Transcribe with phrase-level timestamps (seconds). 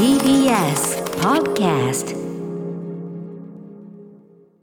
[0.00, 2.16] TBS Podcast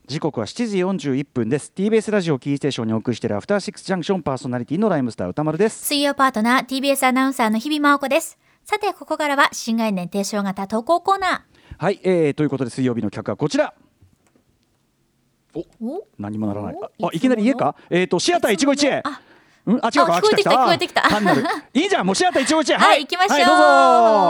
[0.08, 0.78] 時刻は7時
[1.12, 1.72] 41分です。
[1.76, 5.86] TBS ラジオキーステーションにお送りしているアフターシックスジャンクションパーソナリティのライムスター歌丸です。
[5.86, 8.36] 水曜パートナー TBS アナウンサーの日々真央子です。
[8.64, 11.46] さてここからは新概念提唱型投稿コーナ
[11.78, 13.74] はい、えー、ということで水曜日の企画はこちら。
[15.54, 16.04] ーお？
[16.18, 16.74] 何もならない。
[16.74, 16.84] お？
[16.84, 17.76] ああいきなり家か？
[17.90, 19.02] えっ、とシアター一期一会。
[19.04, 19.20] あ
[19.68, 20.16] うん、あ違うか？
[20.16, 21.02] あ聞こえてきた来聞こえてきた。
[21.02, 21.44] 単なる。
[21.74, 23.64] いいじゃんもうシアター一期一会はい、行きましょう、はい、どうぞ。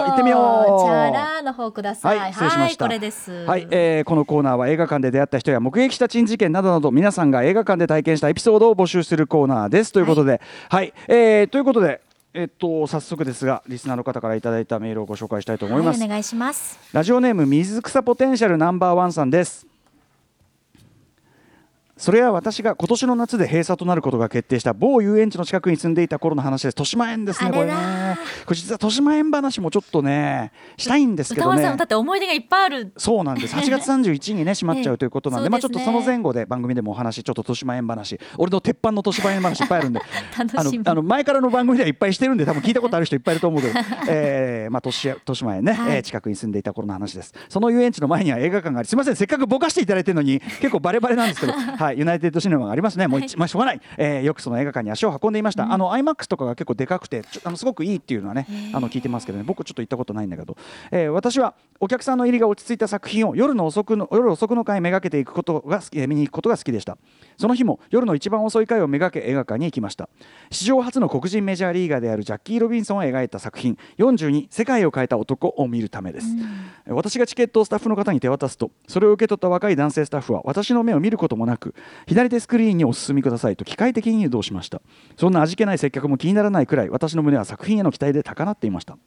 [0.09, 0.82] 行ってみよう。
[0.82, 2.19] チャラの方ください。
[2.19, 2.84] はい、失礼しました。
[2.84, 3.33] はいこれです。
[3.47, 9.92] はい、えーこのコーナーは映画館で出会った人や目撃した珍事件などなど皆さんが映画館で体験したエピソードを募集するコーナーです。
[9.92, 12.00] ということで、はい、えーということで。
[12.34, 16.78] えっと早速ですがリスナーの方からいただいたメールをご紹介したいと思います、はい、お願いします。
[16.92, 19.66] ラジオネーム水草ポテンシャルナンバーワンさんです
[21.98, 26.75] それは私が今年の夏で閉鎖となることが決定した某遊園地の近くに住んでいた頃の話です。
[26.75, 28.08] 豊島園ですねこれ
[28.55, 31.62] 実は豊島園話もちょっとねしたいんですけどね。
[31.62, 32.93] だって思い出がいっぱいある。
[32.97, 33.55] そうなんです。
[33.56, 35.50] 8月31日にね閉まっちゃうということなんで、 ええ。
[35.50, 40.00] まあちょっとその前後で番組でもお話ちょっと豊島園話俺の鉄板の豊島園話いっぱいあるんで
[40.37, 43.75] 楽あのあの前からの番組ではいっぱいしてるんで多分聞いたことある人いっぱいいると思うけど、
[44.09, 45.97] えーまあ、豊島園ね、はい。
[45.97, 47.34] えー近くに住んでいた頃の話です。
[47.48, 53.06] その遊園地の前には映画館がありすみませんせっかくぼかしていただいてるのに 結構バレバレなんですけど、はい、ユナイテッドシネマがありますね。
[53.06, 58.38] もう一、まあ、しょうがない、えーよくその映画館に足を運んでいました、あの IMAX とかが結構でかくてあのすごくいいっていうのはね
[58.72, 59.44] あの聞いてますけどね。
[59.44, 60.56] 僕ちょっと行ったことないんだけど、
[60.91, 66.98] えー私はお客さんの入りが落ち着いた作品を夜の遅くの夜遅くの回めがけていくことが好きえー見に行くことが好きでした。
[67.36, 70.09] その日も夜の一番遅い回をめがけ映画館に行きました。
[70.50, 73.78] 史上初の黒人メジャーリーガーであるジャッキー・ロビンソンを描いた作品。
[73.98, 76.27] 42世界を変えた男を見るためです、
[76.86, 81.75] えー私がチケットをスタッフの方に手渡すとそれを受け取った若い男性スタッフは私の目を見ることもなく
[82.06, 84.81] 左手スクリーンにお進みくださいと機械的に誘導しました。
[85.19, 88.98] そんな味気ない接客も気にならないくらい私の胸は作品への期待で高鳴っていました。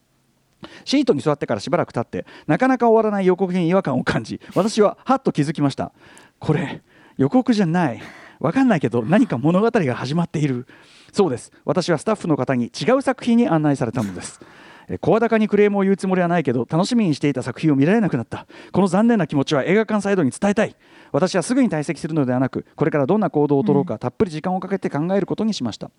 [0.85, 5.91] シートに座ってからしばらく経ってなかなか終わらない予告に違和感を感じ私ははっと気づきました。
[6.39, 6.81] これ
[7.17, 8.01] 予告じゃない。
[8.39, 10.65] わかんないけど何か物語が始まっている。
[11.11, 11.51] そうです。
[11.65, 14.39] 私はスタッフの方に違う作品に案内されたのです。
[14.87, 18.47] え声高にクレームを言うつもりはないけど楽しみにしていた作品を見られなくなった。
[18.71, 20.75] この残念な気持ちは映画館サイドに伝えたい。
[21.11, 25.91] 私はすぐに退席するのではなくこれからどんな行動を取ろうか、たっぷり時間をかけて考えることにしました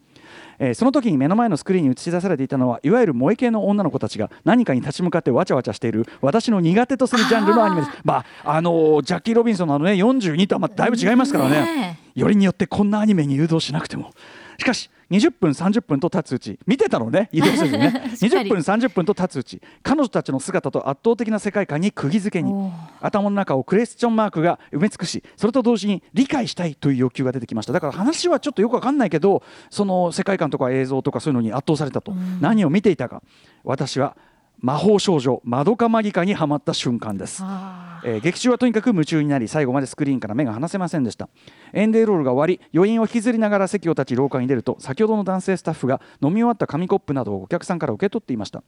[0.58, 7.92] えーその時に目の前のスクリーンに映し出されていたのはいわゆる萌え系の女の子たちが何かに立ち向かってわちゃわちゃしている私の苦手とするジャンルのアニメです。
[8.04, 11.60] まああのージャッキー・ロビンソンのあのね42とはまただいぶ違いますからね。
[11.62, 14.10] ねよりによってこんなアニメに誘導しなくても。
[14.58, 16.58] しかし20分30分と経つうち。
[16.66, 17.90] 見てたのね 移動せずにね。
[18.16, 19.60] しっかり20分30分と経つうち。
[19.82, 22.52] 彼女たちの姿と圧倒的な世界観に釘付けに
[23.00, 27.72] 頭の中をクエスチョンマークが埋め尽くしそれと同時に理解したいという欲求が出てきました。
[27.72, 33.22] だから話はちょっとよくわかんないけどその世界観とか映像とかそういうのに圧倒されたと、何を見ていたか。
[33.64, 34.16] 私は
[34.62, 37.42] 魔法少女マドカマギカにはまった瞬間です。
[37.44, 41.28] あえー劇中はとにかく夢中になり最後までスクリーンから目が離せませんでした。
[41.72, 48.62] エンデーロールが終わり余韻を引きずりながら席を立ち廊下に出ると先ほどの男性スタッフが飲み終わった紙コップなどをお客さんから受け取っていました。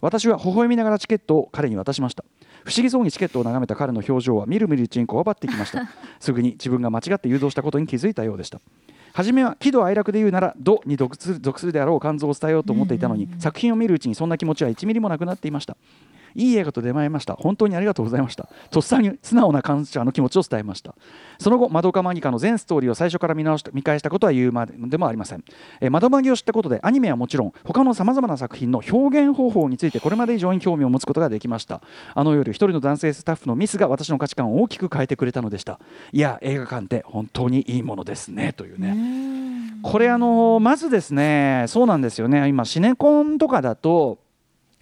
[0.00, 2.24] 私は微笑みながらチケットを彼に渡しました。
[2.64, 5.88] 不思議そうにチケットを眺めた彼の表情はみるみるうちにこわばってきました。
[6.18, 8.60] すぐに自分が間違って誘導したことに気づいたようでした
[9.16, 15.74] 初めは喜怒哀楽で言うなら「怒」に属する属するであろう感情を伝えようと思っていたのに、作品を見るうちにそんな気持ちは1ミリもなくなっていました
[16.36, 17.34] いい映画と出会いました。
[17.34, 18.48] 本当にありがとうございました。
[18.70, 20.94] とっさに素直な感謝の気持ちを伝えました。
[21.38, 25.44] その後マドカマギカの全ストーリーを最初から見直した見返したことは言うまででもありません、
[25.80, 31.80] えー、マドマギを知ったことでアニメはもちろん他のさまざまな作品の表現方法についてこれまで以上に興味を持つことができました。
[32.14, 35.80] あの夜一人の男性スタッフのミスが私の価値観を大きく変えてくれたのでした。
[36.12, 38.52] いや映画館って本当にいいものですね。
[38.52, 38.96] というね。
[39.82, 42.48] これあのまずですねそうなんですよね。
[42.48, 44.18] 今シネコンとかだと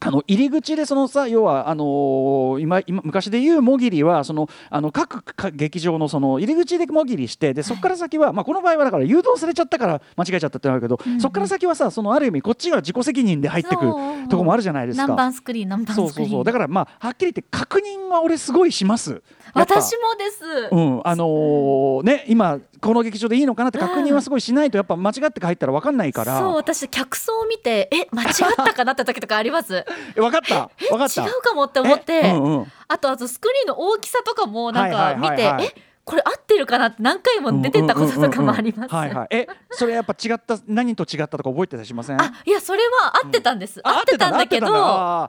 [0.04, 13.92] あの入り口でそのさ要はあのー今今昔で言うもぎりはそのあの各か劇場のその入り口でもぎりしてでそこから先は、まあ、この場合はだから誘導されちゃったから間違えちゃったってなるけど、そこから先はさそのある意味こっちが自己責任で入ってくる
[14.28, 15.06] とこもあるじゃないですか。
[15.06, 16.12] 何番スクリーン何番スクリーン。
[16.12, 16.44] そうそうそう。
[16.44, 19.22] だからまあはっきり言って確認は俺すごいします。
[19.52, 29.74] 私もです、うん、あのーね今この劇場でいいのかなって確認はすごいしないとやっぱ間違って入ったら分かんないから、そう私客層を見てえ間違ったかなって時とかあります？
[30.16, 30.70] え分かった。
[30.90, 31.24] 分かった。
[31.24, 32.72] 違うかもって思って、えうんうん。
[32.88, 35.52] あとあとスクリーンの大きさとかもなんはいはいか見て、はい。
[35.54, 38.94] はいえこれ合ってるかなって何回も出てたこととかもあります。
[38.94, 39.28] はいはい。
[39.30, 42.20] え、それやっぱ違った何と違ったとか覚えてたりしません？
[42.20, 44.66] あいやそれは合ってたんです、あ合ってたんだけど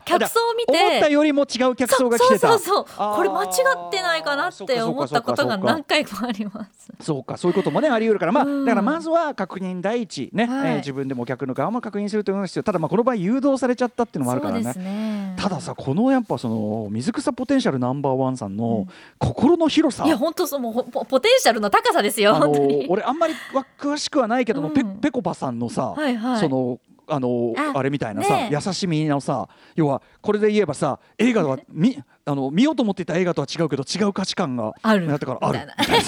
[0.06, 0.77] 客層を見て。
[0.77, 2.50] 思ったよりも違う客層が来てた。
[2.50, 6.92] そうそうそうこれ間違ってないかなって思ったことが何回もあります。
[7.01, 8.31] そうかそういうこともねあり得るから。
[8.33, 8.66] まあうん。
[8.66, 12.63] だからまずは確認第一ね、自分でもお客の側も確認するというのが必要。
[12.63, 15.36] ただまあこの場合誘導されちゃったっていうのもあるからね。
[15.38, 18.88] たださこのやっぱその水草ポテンシャルナンバーワンさんうのん。
[19.19, 22.52] 心の広さ、いや本当そうもうほポポテンシャルの高さですよあの。
[22.90, 24.74] 俺あんまりわ詳しくはないけども、うん。
[24.74, 26.40] ぺぺこぱさんのさ、はいはい。
[26.40, 28.56] そのあのああれみたいなさ、ねえ。
[28.56, 31.96] 優しみのさ要はこれで言えばさ映画はみ
[32.26, 35.08] あの見ようと思っていた映画とは違うけど違う価値観がある。
[35.08, 35.60] だからある。
[35.80, 36.04] みたいな。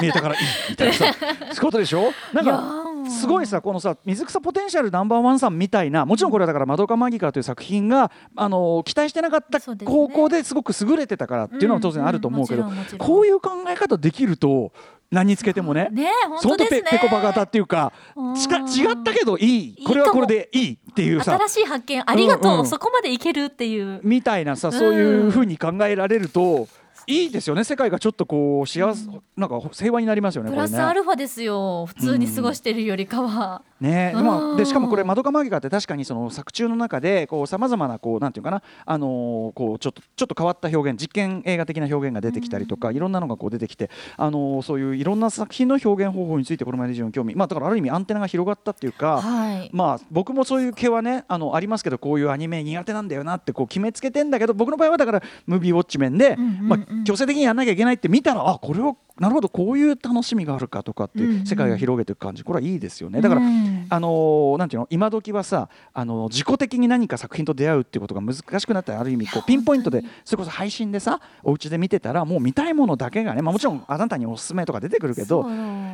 [0.00, 0.40] 見えたからいい。
[0.70, 1.06] みたいなさ。
[1.18, 2.12] そういうことでしょ？
[2.32, 12.64] なんかーすごいさこのさ水草ポテンシャルナンバーワンさんみたいなもちろんこれはだから「マドカマギカ」という作品があの期待してなかった高校ですごく優れてたからっていうのは当然あると思うけど、
[12.98, 14.72] こういう考え方できると
[15.10, 16.10] 何につけてもねね
[16.42, 16.82] 当ですね。
[16.82, 17.92] ペペコバ型っていうか
[18.36, 18.66] ちかうん。
[18.66, 19.46] 違ったけどいい。
[19.46, 22.66] いいこれはこれでいいっていうさ新しい発見ありがとう、うんうん。
[22.66, 24.00] そこまでいけるっていう。
[24.02, 26.68] みたいなさそういうふうに考えられると
[27.06, 30.56] いいですよね世界がちょっとこう幸せなんか平和になりますよねプ。
[30.56, 33.62] ラスアルファですよ普通に過ごしてるよりかは。
[33.78, 49.20] ねうんまあ、でしかもこれ「マドカマギカ」って確かにその作中の中でさまざまなこうなんていうかな、あのーこうちょっとちょっと変わった表現実験映画的な表現が出てきたりとか、いろんなのがこう出てきて、あのーそういういろんな作品の表現方法についてこれまで以上に興味、まあ、だからある意味アンテナが広がったっていうか。
[49.20, 49.70] はい。
[49.74, 62.44] まあ、僕もそういう毛はねあのありますけどこういうアニメ苦手なんだよなってこう決めつけてんだけど僕の場合はだからムービーウォッチ面で、うんうんうんまあ、強制的にやんなきゃいけないって見たらあこれをなるほどこういう楽しみがあるかとかって世界が広げていく感じ。
[62.44, 63.20] これはいいですよね。
[63.20, 64.86] だから、うんあのーなんていうの？
[64.90, 75.44] 今時はさあの自己的に何か作品と出会うっていうことが難しくなったらある意味こうピンポイントで本それこそ配信でさお家で見てたらもう見たいものだけがね、まあ、もちろんあなたにおすすめとか出てくるけど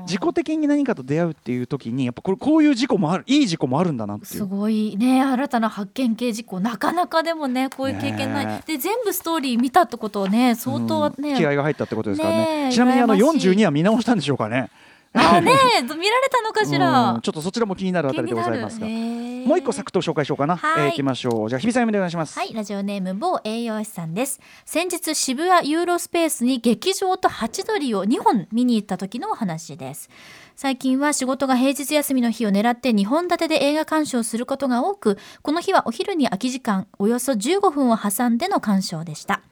[0.02, 4.46] 自己的に何かと出会うっていう時にやっぱこれこういう事故もあるいい事故もあるんだなっていすう。
[4.46, 5.22] ごいね。
[5.22, 11.36] 新たな発見系事項なかなかでもねこういう経験ない、ねで全部ストーリー見たってことはね相当はね、うん。
[11.36, 12.70] 気合が入ったってことですからね。
[12.72, 13.50] ちなみにあの羨ましい。
[13.50, 14.70] 42は見直したんでしょうかね
[15.14, 18.86] あね 見られたのかしら、うんちょっとそちらも気になるあたりでございますが。
[18.86, 20.86] もう一個サクッと紹介しようかな、はい。
[20.86, 21.48] えーいきましょう。
[21.48, 24.40] じゃあ日比さんでお願いします、はい、ラジオネーム某栄養士さんです。
[24.64, 30.10] 先日渋谷ユーロスペースに劇場とハチドリを2本見に行った時のお話です。
[30.54, 39.42] 最近は仕事が平日休みの日を狙って2本立てで映画鑑賞することが多く、この日はお昼に空き時間およそ15分を挟んでの鑑賞でした。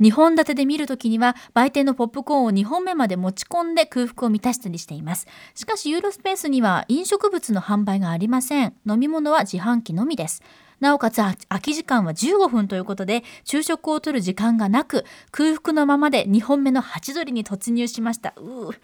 [0.00, 5.26] 2本立てで見るときには売店のポップコーンを2本目まで持ち込んで空腹を満たしたりしています。
[5.54, 8.74] しかしユーロスペースには飲食物の販売がありません。
[8.88, 10.42] 飲み物は自販機のみです。
[10.80, 18.32] なおかつ空き時間は15分ということで昼食をとる時間がなく空腹のままで2本目のハチドリに突入しました。
[18.36, 18.74] うー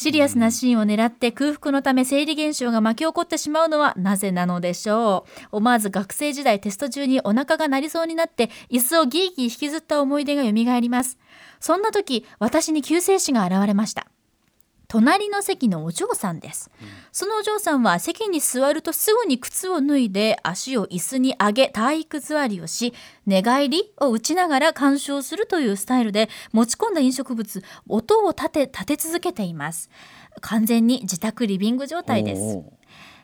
[0.00, 5.56] シリアスなシーンを狙って空腹のため生理現象が巻き起こってしまうのはなぜなのでしょう。
[5.58, 11.18] 思わず学生時代テスト中にお腹が鳴りそうになって椅子をギーギー引きずった思い出が蘇ります。
[11.60, 14.06] そんな時私に救世主が現れました。
[14.90, 16.68] 隣の席のお嬢さんです、
[17.12, 22.92] そのお嬢さんは席に座るとすぐに靴を脱いで足を椅子に上げ体育座りをし
[23.24, 29.90] 寝返りを打ちながら鑑賞するというスタイルで持ち込んだ飲食物音を立て立て続けています。
[30.40, 32.58] 完全に自宅リビング状態です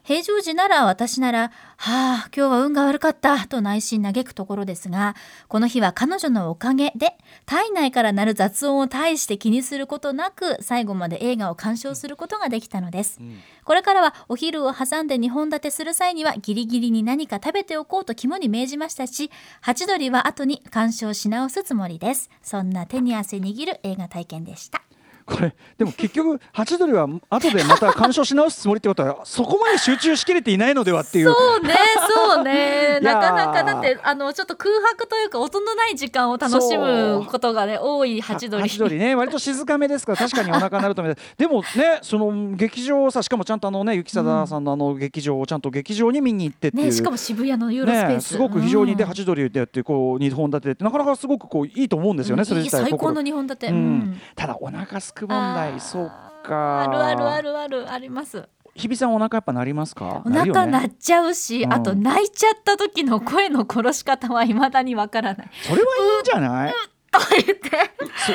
[0.07, 5.17] 平常時なら私なら「はあ今日は運が悪かった」と内心嘆くところですが
[5.49, 13.19] この日は彼女のおかげで体内から鳴る雑音を大して気にすることなく最後まで映画を鑑賞することができたのです、
[13.65, 22.31] これからはお昼を挟んで2本立てする際にはギリギリに何か食べておこうと肝に銘じましたしハチドリは後に鑑賞し直すつもりです。
[22.43, 24.86] そんな手に汗握る映画体験でした
[25.27, 31.33] これでも結局ハチドリは後でまた鑑賞し直すつもりってことはそこまで集中しきれていないのではっていう。
[31.33, 31.75] そうね、
[32.15, 38.63] そうね、なかなかだって、あのちょっと空白というか、音のない時間を楽しむことがね、多いハチドリ。
[38.63, 39.15] ハチドリね。
[39.15, 48.13] 割と静かめですから確かにお腹になると思うでもねその劇場をさしかもちゃんとあのね雪貞さんのあの劇場をちゃんと劇場に見に行ってっていう、ね、しかも渋谷のユーロスペース。
[48.13, 49.09] ねすごく非常にでうん。
[49.09, 53.69] ハチドリでってこう二本立てってなかなかすごくこういいと思うんですよね、それ自体最高の二本立て。
[53.69, 54.21] ううんん。
[54.35, 56.13] ただお腹すく問題そう
[56.45, 58.49] かあるあるあるあるあります。
[58.75, 65.51] 日比さんお腹やっぱなりますかお腹鳴っちゃうし、うんあと泣いちゃった時の声の殺し方は未だにわからない。
[65.63, 66.75] それはいいんじゃない
[67.11, 67.71] と言って、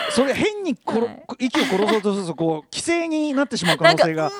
[0.10, 4.34] そそれ変にころ、はい息を殺そうとするとこう規制になってしまう可なんか、能性がうー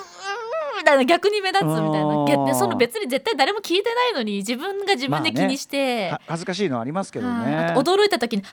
[0.78, 2.54] みたいな逆に目立つみたいな。
[2.56, 6.10] その別に絶対誰も聞いてないのに、自分が自分で気にして。
[6.10, 8.52] は恥ずかしいのはありますけどね驚いた時に「はっ!」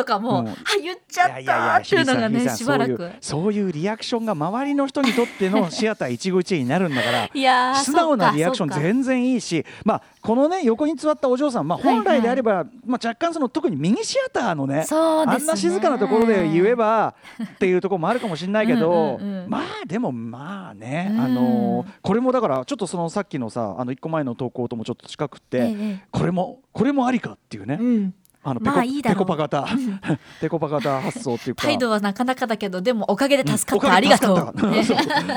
[0.00, 0.48] とかも、うん。
[0.48, 3.10] あ言っちゃったっていうのがねしばらく。
[3.20, 14.86] そういうリアクションが周りの人にとってのシアター一期一会になるんだから いや素直なリアクション然全然いいし、まあ、このね横に座ったお嬢さん、まあ、本来であれば、まあ、若干その特にミニシアターのねね。
[14.90, 17.14] あんな静かなところで言えば
[17.54, 21.20] っていうところもあるかもしれないけどうんまあでもまあね、うん。
[21.20, 26.04] あのこれもだからちょっとそのさっきのさあの1個前の投稿ともちょっと近くって、ええ。
[26.10, 29.66] これもこれもありかっていうね、うんあのペコ,、まあいいだろうペコパ型
[30.40, 31.62] ペコパ型発想っていうか。
[31.62, 34.36] 態度はなかなかだけどでもおかげで助かった、うんありがと う、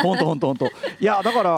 [0.03, 0.65] 本当本当本当。
[0.65, 0.69] い
[1.01, 1.49] やだから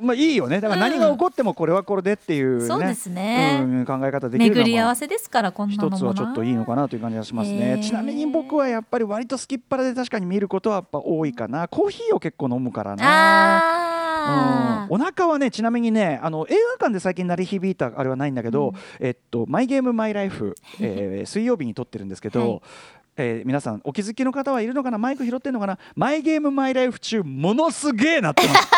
[0.00, 0.60] まあいいよね。
[0.60, 2.66] だから何が起こってもこれはこれでっていうね。
[2.66, 7.74] そうですねうん考え方できる巡り合わせですからこんなのもな一つはちょっといいのかなという感じがしますへね。
[7.74, 11.66] ーちなみに僕はやっぱり割とすきっ腹で確かに見ることはやっぱ多いかな。
[11.68, 13.90] コーヒーを結構飲むからな。
[13.90, 13.93] あ
[14.24, 22.60] うん、お腹はねちなみにねあの映画館で最近鳴り響いたあれはないんだけど、えっと「マイゲームマイライフ」えー 水曜日に撮ってるんですけど、はい。
[23.16, 24.98] えー皆さんお気づきの方はいるのかな？
[24.98, 25.78] マイク拾ってるのかな？
[25.94, 28.68] マイゲームマイライフ中ものすげえなってます。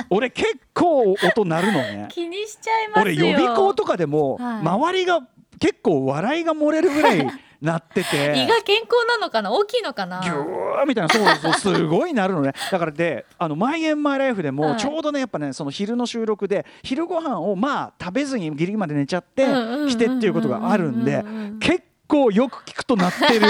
[0.10, 2.06] 俺結構音鳴るのね。
[2.08, 3.02] ー気にしちゃいますよ。
[3.02, 4.62] 俺予備校とかでも、はい。
[4.62, 5.20] 周りが
[5.58, 7.26] 結構笑いが漏れるぐらい
[7.60, 8.34] なってて。
[8.36, 9.52] 胃が健康なのかな？
[9.52, 10.20] 大きいのかな？
[10.20, 11.14] ギューみたいな。
[11.14, 12.52] そうそうすごいなるのね。
[12.70, 14.56] だからで「あのマイ・エン・マイ・ライフ」ではい。
[14.56, 21.24] もちょうどねやっぱねその昼の収録で昼ご飯をまあ食べずにギリギリまで寝ちゃって来てっていうことがあるんで
[21.60, 23.46] 結構よく聞くとなってる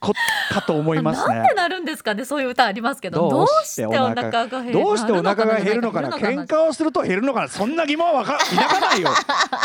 [0.00, 0.12] こ
[0.50, 1.34] かと思いますね。
[1.34, 1.54] なんで。
[1.54, 3.28] なるんですかねそういう歌ありますけど。
[3.28, 6.10] どうしてお腹が減るどうしてお腹が減るのかな。
[6.10, 7.48] 喧嘩をすると減るのかな。
[7.48, 9.08] そんな疑問はわか 抱かないよ。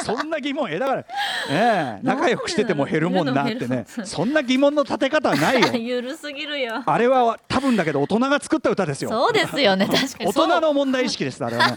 [0.03, 1.03] そんな疑問えだから、
[1.49, 1.99] ええ。
[2.03, 3.85] 仲良くしてても減るもんなって ね。
[4.03, 5.67] そんな疑問の立て方はないよ。
[5.75, 6.81] ゆるすぎるよ。
[6.85, 9.09] あれは多分だけど大人が作った歌ですよ。
[9.09, 9.85] そうですよね。
[9.85, 10.25] 確かに。
[10.27, 11.75] 大人の問題意識ですあれはね。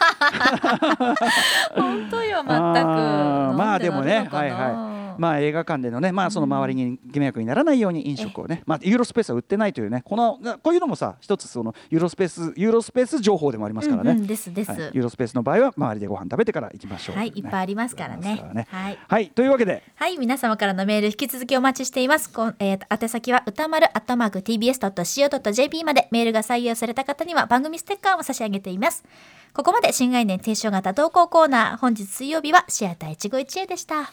[1.75, 2.51] 本当よ全く。
[2.53, 4.55] まあでもねなんなのかな。
[4.55, 18.43] はいまあ映画館でのねまあその周りに迷惑にならないように飲食をねまあユーロスペースは売ってないというねこのこういうのもさ一つそのユーロスペースユーロスペース情報でもありますからね、うんうんですです、はい、ユーロスペースの場合は周りでご飯食べてから行きましょう、はいいっぱいありますからね。
[18.55, 18.99] ねはい。
[19.09, 19.83] はいというわけで。
[19.97, 22.33] はい、皆様からのメール引き続きお待ちしています。
[22.33, 29.05] こんえー、宛先は歌丸アットマーク tbs.co.jp までメールが採用された方には番組ステッカーを差し上げています。
[29.53, 34.13] ここまで新概念提唱型投稿コーナー、本日水曜日はシアター一期一会でした。